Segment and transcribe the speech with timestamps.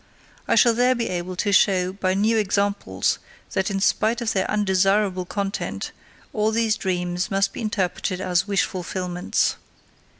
[0.47, 3.19] I shall there be able to show by new examples
[3.53, 5.91] that in spite of their undesirable content,
[6.33, 9.57] all these dreams must be interpreted as wish fulfillments.